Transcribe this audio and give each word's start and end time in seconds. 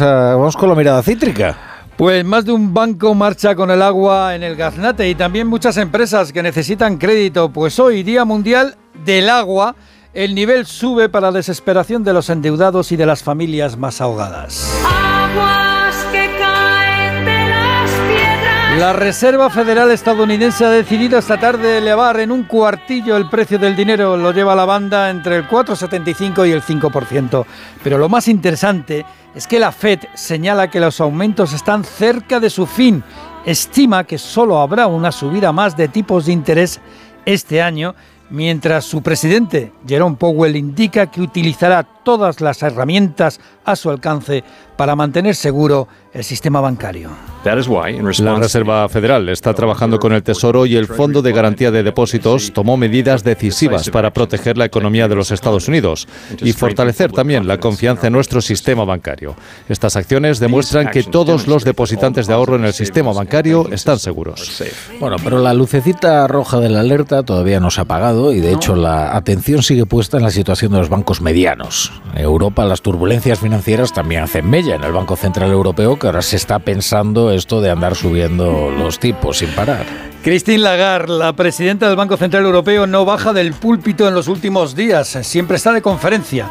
vamos 0.00 0.56
con 0.56 0.68
la 0.68 0.74
mirada 0.74 1.02
cítrica. 1.02 1.56
Pues 1.96 2.24
más 2.24 2.44
de 2.44 2.52
un 2.52 2.74
banco 2.74 3.14
marcha 3.14 3.54
con 3.54 3.70
el 3.70 3.80
agua 3.80 4.34
en 4.34 4.42
el 4.42 4.56
gaznate 4.56 5.08
y 5.08 5.14
también 5.14 5.46
muchas 5.46 5.76
empresas 5.76 6.32
que 6.32 6.42
necesitan 6.42 6.98
crédito. 6.98 7.50
Pues 7.50 7.78
hoy, 7.78 8.02
Día 8.02 8.24
Mundial 8.24 8.76
del 9.04 9.28
Agua, 9.30 9.76
el 10.12 10.34
nivel 10.34 10.66
sube 10.66 11.08
para 11.08 11.30
la 11.30 11.36
desesperación 11.36 12.02
de 12.02 12.12
los 12.12 12.30
endeudados 12.30 12.90
y 12.90 12.96
de 12.96 13.06
las 13.06 13.22
familias 13.22 13.76
más 13.76 14.00
ahogadas. 14.00 14.72
La 18.78 18.92
Reserva 18.92 19.50
Federal 19.50 19.92
estadounidense 19.92 20.64
ha 20.64 20.70
decidido 20.70 21.16
esta 21.16 21.38
tarde 21.38 21.78
elevar 21.78 22.18
en 22.18 22.32
un 22.32 22.42
cuartillo 22.42 23.16
el 23.16 23.28
precio 23.28 23.56
del 23.56 23.76
dinero. 23.76 24.16
Lo 24.16 24.32
lleva 24.32 24.56
la 24.56 24.64
banda 24.64 25.10
entre 25.10 25.36
el 25.36 25.48
4,75 25.48 26.48
y 26.48 26.50
el 26.50 26.60
5%. 26.60 27.46
Pero 27.84 27.98
lo 27.98 28.08
más 28.08 28.26
interesante 28.26 29.06
es 29.32 29.46
que 29.46 29.60
la 29.60 29.70
Fed 29.70 30.00
señala 30.14 30.70
que 30.70 30.80
los 30.80 31.00
aumentos 31.00 31.52
están 31.52 31.84
cerca 31.84 32.40
de 32.40 32.50
su 32.50 32.66
fin. 32.66 33.04
Estima 33.46 34.02
que 34.02 34.18
solo 34.18 34.58
habrá 34.58 34.88
una 34.88 35.12
subida 35.12 35.52
más 35.52 35.76
de 35.76 35.86
tipos 35.86 36.26
de 36.26 36.32
interés 36.32 36.80
este 37.24 37.62
año 37.62 37.94
mientras 38.30 38.84
su 38.84 39.02
presidente, 39.02 39.72
Jerome 39.86 40.16
Powell, 40.16 40.56
indica 40.56 41.06
que 41.06 41.20
utilizará 41.20 41.86
todas 42.04 42.40
las 42.40 42.62
herramientas 42.62 43.40
a 43.64 43.76
su 43.76 43.90
alcance 43.90 44.44
para 44.76 44.94
mantener 44.96 45.34
seguro 45.34 45.88
el 46.12 46.22
sistema 46.22 46.60
bancario. 46.60 47.10
La 47.44 47.54
Reserva 48.36 48.88
Federal 48.88 49.28
está 49.28 49.52
trabajando 49.52 49.98
con 49.98 50.12
el 50.12 50.22
Tesoro 50.22 50.64
y 50.64 50.76
el 50.76 50.86
Fondo 50.86 51.20
de 51.20 51.32
Garantía 51.32 51.70
de 51.70 51.82
Depósitos 51.82 52.52
tomó 52.52 52.76
medidas 52.76 53.22
decisivas 53.22 53.90
para 53.90 54.12
proteger 54.12 54.56
la 54.56 54.64
economía 54.64 55.08
de 55.08 55.14
los 55.14 55.30
Estados 55.30 55.68
Unidos 55.68 56.08
y 56.40 56.52
fortalecer 56.52 57.12
también 57.12 57.46
la 57.46 57.58
confianza 57.58 58.06
en 58.06 58.14
nuestro 58.14 58.40
sistema 58.40 58.84
bancario. 58.84 59.34
Estas 59.68 59.96
acciones 59.96 60.38
demuestran 60.38 60.90
que 60.90 61.02
todos 61.02 61.46
los 61.46 61.64
depositantes 61.64 62.26
de 62.26 62.34
ahorro 62.34 62.56
en 62.56 62.64
el 62.64 62.72
sistema 62.72 63.12
bancario 63.12 63.68
están 63.70 63.98
seguros. 63.98 64.62
Bueno, 65.00 65.16
pero 65.22 65.38
la 65.40 65.52
lucecita 65.52 66.26
roja 66.26 66.60
de 66.60 66.70
la 66.70 66.80
alerta 66.80 67.24
todavía 67.24 67.60
no 67.60 67.70
se 67.70 67.80
ha 67.80 67.84
apagado 67.84 68.32
y 68.32 68.40
de 68.40 68.52
hecho 68.52 68.76
la 68.76 69.16
atención 69.16 69.62
sigue 69.62 69.84
puesta 69.84 70.16
en 70.16 70.22
la 70.22 70.30
situación 70.30 70.72
de 70.72 70.78
los 70.78 70.88
bancos 70.88 71.20
medianos. 71.20 71.93
Europa 72.14 72.64
las 72.64 72.82
turbulencias 72.82 73.40
financieras 73.40 73.92
también 73.92 74.22
hacen 74.22 74.48
mella 74.48 74.76
en 74.76 74.84
el 74.84 74.92
Banco 74.92 75.16
Central 75.16 75.50
Europeo 75.50 75.98
que 75.98 76.06
ahora 76.06 76.22
se 76.22 76.36
está 76.36 76.58
pensando 76.58 77.30
esto 77.32 77.60
de 77.60 77.70
andar 77.70 77.94
subiendo 77.94 78.70
los 78.70 78.98
tipos 78.98 79.38
sin 79.38 79.50
parar. 79.50 79.84
Christine 80.22 80.58
Lagarde, 80.58 81.18
la 81.18 81.34
presidenta 81.34 81.86
del 81.86 81.96
Banco 81.96 82.16
Central 82.16 82.44
Europeo, 82.44 82.86
no 82.86 83.04
baja 83.04 83.32
del 83.32 83.52
púlpito 83.52 84.08
en 84.08 84.14
los 84.14 84.28
últimos 84.28 84.74
días, 84.74 85.08
siempre 85.22 85.56
está 85.56 85.72
de 85.72 85.82
conferencia. 85.82 86.48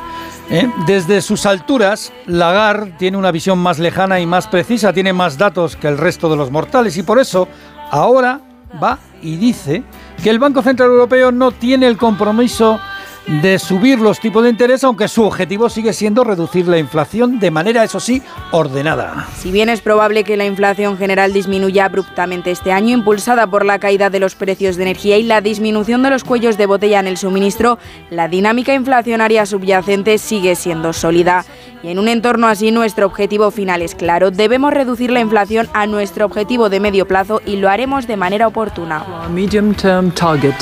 ¿eh? 0.52 0.70
Desde 0.86 1.22
sus 1.22 1.46
alturas, 1.46 2.14
Lagarde 2.28 2.94
tiene 3.00 3.18
una 3.18 3.32
visión 3.32 3.58
más 3.58 3.80
lejana 3.80 4.20
y 4.20 4.26
más 4.26 4.48
precisa, 4.48 4.94
tiene 4.94 5.12
más 5.12 5.38
datos 5.38 5.76
que 5.76 5.88
el 5.88 5.98
resto 5.98 6.30
de 6.30 6.36
los 6.36 6.52
mortales 6.52 6.98
y 6.98 7.04
por 7.04 7.20
eso 7.20 7.48
ahora 7.90 8.42
va 8.82 9.00
y 9.22 9.38
dice 9.38 9.84
que 10.22 10.30
el 10.30 10.40
Banco 10.40 10.62
Central 10.62 10.90
Europeo 10.90 11.32
no 11.32 11.52
tiene 11.52 11.88
el 11.88 11.98
compromiso 11.98 12.80
de 13.28 13.58
subir 13.60 14.00
los 14.00 14.20
tipos 14.20 14.44
de 14.44 14.50
interés, 14.50 14.84
aunque 14.84 15.08
su 15.08 15.24
objetivo 15.24 15.70
sigue 15.70 15.94
siendo 15.94 16.24
reducir 16.24 16.68
la 16.68 16.78
inflación 16.78 17.40
de 17.40 17.52
manera, 17.52 17.84
eso 17.84 18.00
sí, 18.00 18.22
ordenada. 18.52 19.28
Si 19.38 19.52
bien 19.52 19.70
es 19.70 19.82
probable 19.82 20.24
que 20.24 20.38
la 20.38 20.46
inflación 20.46 20.98
general 20.98 21.34
disminuya 21.34 21.86
abruptamente 21.86 22.52
este 22.52 22.72
año, 22.72 22.94
impulsada 22.94 23.48
por 23.48 23.66
la 23.66 23.80
caída 23.80 24.10
de 24.10 24.20
los 24.20 24.36
precios 24.36 24.76
de 24.76 24.84
energía 24.84 25.18
y 25.18 25.24
la 25.24 25.42
disminución 25.42 26.04
de 26.04 26.10
los 26.10 26.24
cuellos 26.24 26.58
de 26.58 26.66
botella 26.66 27.00
en 27.00 27.08
el 27.08 27.18
suministro, 27.18 27.80
la 28.10 28.28
dinámica 28.28 28.74
inflacionaria 28.74 29.46
subyacente 29.46 30.18
sigue 30.18 30.56
siendo 30.56 30.94
sólida. 30.94 31.46
Y 31.82 31.90
en 31.90 32.00
un 32.00 32.08
entorno 32.08 32.48
así, 32.48 32.72
nuestro 32.72 33.06
objetivo 33.06 33.52
final 33.52 33.82
es 33.82 33.96
claro. 33.96 34.32
Debemos 34.32 34.74
reducir 34.74 35.12
la 35.12 35.20
inflación 35.20 35.68
a 35.74 35.86
nuestro 35.86 36.26
objetivo 36.26 36.70
de 36.70 36.80
medio 36.80 37.06
plazo 37.06 37.42
y 37.46 37.58
lo 37.58 37.70
haremos 37.70 38.08
de 38.08 38.16
manera 38.16 38.48
oportuna. 38.48 39.06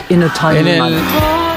En 0.05 0.67
el 0.67 1.50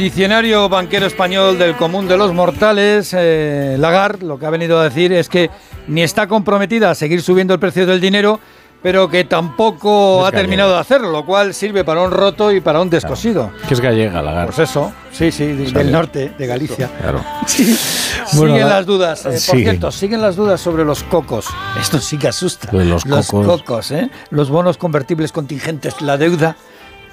diccionario 0.00 0.66
banquero 0.70 1.04
español 1.04 1.58
del 1.58 1.76
común 1.76 2.08
de 2.08 2.16
los 2.16 2.32
mortales, 2.32 3.14
eh, 3.16 3.76
Lagarde 3.78 4.24
lo 4.24 4.38
que 4.38 4.46
ha 4.46 4.50
venido 4.50 4.80
a 4.80 4.84
decir 4.84 5.12
es 5.12 5.28
que 5.28 5.50
ni 5.88 6.02
está 6.02 6.26
comprometida 6.26 6.90
a 6.90 6.94
seguir 6.94 7.20
subiendo 7.20 7.52
el 7.52 7.60
precio 7.60 7.84
del 7.84 8.00
dinero, 8.00 8.40
pero 8.82 9.10
que 9.10 9.24
tampoco 9.24 10.24
ha 10.24 10.32
terminado 10.32 10.72
de 10.72 10.78
hacerlo, 10.78 11.12
lo 11.12 11.26
cual 11.26 11.52
sirve 11.52 11.84
para 11.84 12.00
un 12.00 12.10
roto 12.10 12.50
y 12.50 12.62
para 12.62 12.80
un 12.80 12.88
descosido. 12.88 13.50
Que 13.68 13.74
es 13.74 13.80
gallega, 13.80 14.22
Lagarde. 14.22 14.54
Pues 14.54 14.70
eso, 14.70 14.90
sí, 15.12 15.30
sí, 15.30 15.46
del 15.48 15.92
norte, 15.92 16.32
de 16.38 16.46
Galicia. 16.46 16.88
Claro. 16.98 17.22
siguen 17.46 18.68
las 18.68 18.86
dudas. 18.86 19.26
Eh, 19.26 19.38
por 19.46 19.58
cierto, 19.58 19.92
siguen 19.92 20.22
las 20.22 20.34
dudas 20.34 20.62
sobre 20.62 20.86
los 20.86 21.02
cocos. 21.02 21.46
Esto 21.78 21.98
sí 21.98 22.16
que 22.16 22.28
asusta. 22.28 22.70
Los, 22.72 23.04
los 23.04 23.28
cocos, 23.28 23.90
¿eh? 23.90 24.10
Los 24.30 24.48
bonos 24.48 24.78
convertibles 24.78 25.30
contingentes, 25.30 26.00
la 26.00 26.16
deuda 26.16 26.56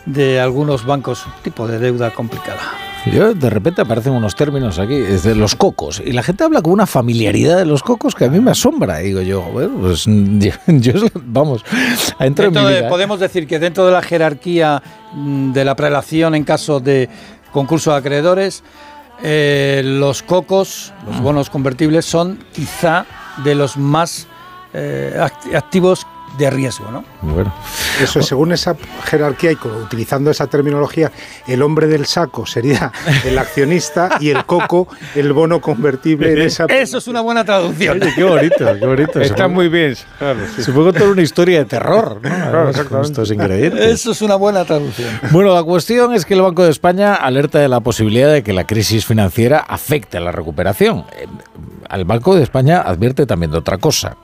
de 0.07 0.39
algunos 0.39 0.85
bancos, 0.85 1.25
tipo 1.43 1.67
de 1.67 1.79
deuda 1.79 2.11
complicada. 2.11 2.61
Yo, 3.11 3.33
de 3.33 3.49
repente 3.49 3.81
aparecen 3.81 4.13
unos 4.13 4.35
términos 4.35 4.79
aquí, 4.79 4.95
de 4.95 5.35
los 5.35 5.55
cocos, 5.55 6.01
y 6.03 6.11
la 6.11 6.23
gente 6.23 6.43
habla 6.43 6.61
con 6.61 6.73
una 6.73 6.87
familiaridad 6.87 7.57
de 7.57 7.65
los 7.65 7.83
cocos 7.83 8.15
que 8.15 8.25
a 8.25 8.29
mí 8.29 8.39
me 8.39 8.51
asombra. 8.51 8.97
digo 8.97 9.21
yo, 9.21 9.41
bueno, 9.43 9.77
pues 9.79 10.05
yo, 10.67 10.93
vamos, 11.23 11.63
entro 12.19 12.47
en 12.47 12.89
Podemos 12.89 13.19
decir 13.19 13.47
que 13.47 13.59
dentro 13.59 13.85
de 13.85 13.91
la 13.91 14.01
jerarquía 14.01 14.81
mm, 15.13 15.51
de 15.51 15.65
la 15.65 15.75
prelación 15.75 16.35
en 16.35 16.43
caso 16.43 16.79
de 16.79 17.09
concurso 17.51 17.91
de 17.91 17.97
acreedores, 17.97 18.63
eh, 19.23 19.81
los 19.85 20.21
cocos, 20.23 20.93
los 21.05 21.19
mm. 21.19 21.23
bonos 21.23 21.49
convertibles, 21.49 22.05
son 22.05 22.39
quizá 22.53 23.05
de 23.43 23.55
los 23.55 23.77
más 23.77 24.27
eh, 24.73 25.17
activos 25.53 26.05
de 26.37 26.49
riesgo, 26.49 26.91
¿no? 26.91 27.03
Bueno. 27.21 27.53
Eso, 28.01 28.21
según 28.21 28.51
esa 28.51 28.75
jerarquía 29.05 29.51
y 29.51 29.57
utilizando 29.83 30.29
esa 30.29 30.47
terminología, 30.47 31.11
el 31.47 31.61
hombre 31.61 31.87
del 31.87 32.05
saco 32.05 32.45
sería 32.45 32.91
el 33.25 33.37
accionista 33.37 34.17
y 34.19 34.29
el 34.29 34.45
coco 34.45 34.87
el 35.15 35.33
bono 35.33 35.61
convertible 35.61 36.33
en 36.33 36.41
esa... 36.43 36.65
Eso 36.65 36.99
es 36.99 37.07
una 37.07 37.21
buena 37.21 37.43
traducción. 37.43 37.99
qué 38.15 38.23
bonito, 38.23 38.79
qué 38.79 38.85
bonito. 38.85 39.19
Está 39.19 39.47
muy 39.47 39.69
bien. 39.69 39.95
Se 39.95 40.71
puede 40.71 40.91
contar 40.91 41.07
una 41.07 41.21
historia 41.21 41.59
de 41.59 41.65
terror, 41.65 42.19
¿no? 42.21 43.01
estos 43.01 43.31
ingredientes. 43.31 43.85
Eso 43.85 44.11
es 44.11 44.21
una 44.21 44.35
buena 44.35 44.65
traducción. 44.65 45.09
Bueno, 45.31 45.53
la 45.53 45.63
cuestión 45.63 46.13
es 46.13 46.25
que 46.25 46.35
el 46.35 46.41
Banco 46.41 46.63
de 46.63 46.71
España 46.71 47.15
alerta 47.15 47.59
de 47.59 47.67
la 47.67 47.79
posibilidad 47.79 48.31
de 48.31 48.43
que 48.43 48.53
la 48.53 48.65
crisis 48.65 49.05
financiera 49.05 49.59
afecte 49.59 50.17
a 50.17 50.21
la 50.21 50.31
recuperación. 50.31 51.05
El 51.89 52.05
Banco 52.05 52.35
de 52.35 52.43
España 52.43 52.81
advierte 52.81 53.25
también 53.25 53.51
de 53.51 53.57
otra 53.57 53.77
cosa 53.77 54.17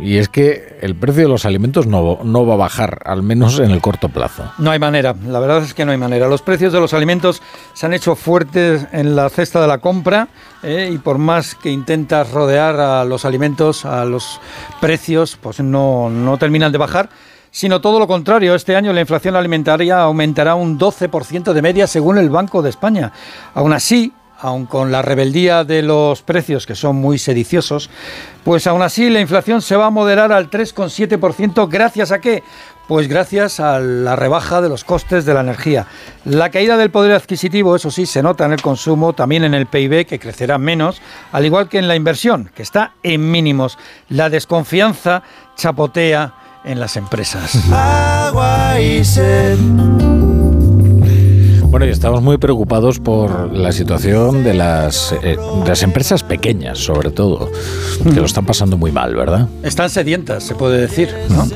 y 0.00 0.18
es 0.18 0.28
que 0.28 0.78
el 0.80 0.94
precio 0.94 1.22
de 1.24 1.28
los 1.28 1.44
alimentos 1.44 1.86
no, 1.86 2.20
no, 2.22 2.46
va 2.46 2.54
a 2.54 2.56
bajar, 2.56 3.00
al 3.04 3.22
menos 3.22 3.58
en 3.58 3.70
el 3.70 3.80
corto 3.80 4.08
plazo. 4.08 4.44
No 4.58 4.70
hay 4.70 4.78
manera, 4.78 5.14
la 5.26 5.40
verdad 5.40 5.62
es 5.62 5.74
que 5.74 5.84
no 5.84 5.92
hay 5.92 5.98
manera. 5.98 6.28
Los 6.28 6.42
precios 6.42 6.72
de 6.72 6.80
los 6.80 6.94
alimentos 6.94 7.42
se 7.74 7.86
han 7.86 7.94
hecho 7.94 8.14
fuertes 8.14 8.86
en 8.92 9.16
la 9.16 9.28
cesta 9.28 9.60
de 9.60 9.66
la 9.66 9.78
compra 9.78 10.28
eh, 10.62 10.90
y 10.92 10.98
por 10.98 11.18
más 11.18 11.54
que 11.54 11.70
intentas 11.70 12.30
rodear 12.30 12.76
a 12.78 13.04
los 13.04 13.24
alimentos, 13.24 13.84
a 13.84 14.04
los 14.04 14.40
precios, 14.80 15.36
pues 15.40 15.60
no, 15.60 16.10
no 16.10 16.38
terminan 16.38 16.72
de 16.72 16.78
bajar 16.78 17.08
sino 17.50 17.80
todo 17.80 17.98
lo 17.98 18.06
contrario. 18.06 18.54
Este 18.54 18.76
año 18.76 18.92
la 18.92 19.00
inflación 19.00 19.34
alimentaria 19.34 20.00
aumentará 20.00 20.54
un 20.54 20.78
12% 20.78 21.52
de 21.52 21.62
media 21.62 21.86
según 21.86 22.18
el 22.18 22.30
Banco 22.30 22.62
de 22.62 22.70
España. 22.70 23.12
Aún 23.54 23.72
así, 23.72 24.12
aun 24.38 24.66
con 24.66 24.92
la 24.92 25.02
rebeldía 25.02 25.64
de 25.64 25.82
los 25.82 26.22
precios, 26.22 26.66
que 26.66 26.74
son 26.74 26.96
muy 26.96 27.18
sediciosos, 27.18 27.90
pues 28.44 28.66
aún 28.66 28.82
así 28.82 29.10
la 29.10 29.20
inflación 29.20 29.62
se 29.62 29.76
va 29.76 29.86
a 29.86 29.90
moderar 29.90 30.32
al 30.32 30.50
3,7%. 30.50 31.68
¿Gracias 31.68 32.12
a 32.12 32.20
qué? 32.20 32.42
Pues 32.86 33.06
gracias 33.06 33.60
a 33.60 33.78
la 33.80 34.16
rebaja 34.16 34.62
de 34.62 34.70
los 34.70 34.82
costes 34.82 35.26
de 35.26 35.34
la 35.34 35.40
energía. 35.40 35.86
La 36.24 36.50
caída 36.50 36.78
del 36.78 36.90
poder 36.90 37.12
adquisitivo, 37.12 37.76
eso 37.76 37.90
sí, 37.90 38.06
se 38.06 38.22
nota 38.22 38.46
en 38.46 38.52
el 38.52 38.62
consumo, 38.62 39.12
también 39.12 39.44
en 39.44 39.52
el 39.52 39.66
PIB, 39.66 40.06
que 40.06 40.18
crecerá 40.18 40.56
menos, 40.56 41.02
al 41.32 41.44
igual 41.44 41.68
que 41.68 41.78
en 41.78 41.86
la 41.86 41.96
inversión, 41.96 42.50
que 42.54 42.62
está 42.62 42.92
en 43.02 43.30
mínimos. 43.30 43.76
La 44.08 44.30
desconfianza 44.30 45.22
chapotea 45.54 46.32
en 46.64 46.80
las 46.80 46.96
empresas. 46.96 47.58
Bueno, 51.78 51.90
y 51.90 51.92
estamos 51.92 52.22
muy 52.22 52.38
preocupados 52.38 52.98
por 52.98 53.56
la 53.56 53.70
situación 53.70 54.42
de 54.42 54.52
las, 54.52 55.14
eh, 55.22 55.36
las 55.64 55.84
empresas 55.84 56.24
pequeñas, 56.24 56.80
sobre 56.80 57.10
todo, 57.12 57.48
que 58.02 58.16
lo 58.16 58.24
están 58.24 58.44
pasando 58.44 58.76
muy 58.76 58.90
mal, 58.90 59.14
¿verdad? 59.14 59.46
Están 59.62 59.88
sedientas, 59.88 60.42
se 60.42 60.56
puede 60.56 60.80
decir. 60.80 61.14
¿no? 61.28 61.46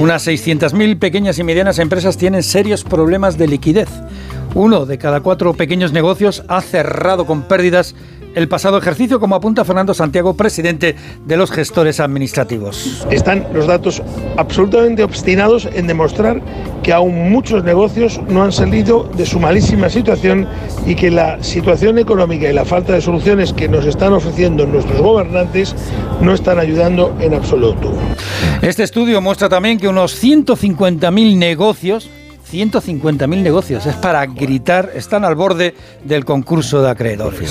Unas 0.00 0.24
600.000 0.24 1.00
pequeñas 1.00 1.36
y 1.40 1.42
medianas 1.42 1.80
empresas 1.80 2.16
tienen 2.16 2.44
serios 2.44 2.84
problemas 2.84 3.38
de 3.38 3.48
liquidez. 3.48 3.88
Uno 4.54 4.86
de 4.86 4.98
cada 4.98 5.18
cuatro 5.18 5.52
pequeños 5.54 5.92
negocios 5.92 6.44
ha 6.46 6.60
cerrado 6.60 7.26
con 7.26 7.42
pérdidas 7.42 7.96
el 8.34 8.48
pasado 8.48 8.78
ejercicio, 8.78 9.20
como 9.20 9.34
apunta 9.34 9.64
Fernando 9.64 9.94
Santiago, 9.94 10.34
presidente 10.34 10.96
de 11.24 11.36
los 11.36 11.50
gestores 11.50 12.00
administrativos. 12.00 13.06
Están 13.10 13.46
los 13.52 13.66
datos 13.66 14.02
absolutamente 14.36 15.02
obstinados 15.04 15.68
en 15.72 15.86
demostrar 15.86 16.40
que 16.82 16.92
aún 16.92 17.30
muchos 17.30 17.64
negocios 17.64 18.20
no 18.28 18.42
han 18.42 18.52
salido 18.52 19.04
de 19.16 19.26
su 19.26 19.38
malísima 19.38 19.88
situación 19.88 20.48
y 20.86 20.94
que 20.94 21.10
la 21.10 21.42
situación 21.42 21.98
económica 21.98 22.48
y 22.48 22.52
la 22.52 22.64
falta 22.64 22.94
de 22.94 23.00
soluciones 23.00 23.52
que 23.52 23.68
nos 23.68 23.86
están 23.86 24.12
ofreciendo 24.12 24.66
nuestros 24.66 25.00
gobernantes 25.00 25.74
no 26.20 26.34
están 26.34 26.58
ayudando 26.58 27.16
en 27.20 27.34
absoluto. 27.34 27.92
Este 28.62 28.82
estudio 28.82 29.20
muestra 29.20 29.48
también 29.48 29.78
que 29.78 29.88
unos 29.88 30.22
150.000 30.22 31.36
negocios 31.36 32.08
150.000 32.52 33.42
negocios. 33.42 33.86
Es 33.86 33.94
para 33.96 34.26
gritar, 34.26 34.90
están 34.94 35.24
al 35.24 35.34
borde 35.34 35.74
del 36.04 36.24
concurso 36.24 36.82
de 36.82 36.90
acreedores. 36.90 37.50